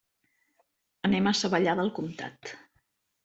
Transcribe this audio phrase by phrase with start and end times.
[1.09, 2.53] Anem a Savallà del Comtat.